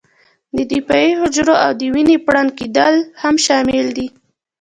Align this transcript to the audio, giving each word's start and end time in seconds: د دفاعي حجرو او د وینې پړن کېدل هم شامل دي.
د 0.55 0.57
دفاعي 0.73 1.11
حجرو 1.19 1.55
او 1.65 1.71
د 1.79 1.81
وینې 1.93 2.17
پړن 2.25 2.47
کېدل 2.59 2.95
هم 3.21 3.35
شامل 3.45 3.85
دي. 3.97 4.07